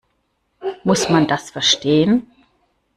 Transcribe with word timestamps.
Muss 0.83 1.09
man 1.09 1.27
das 1.27 1.51
verstehen? 1.51 2.25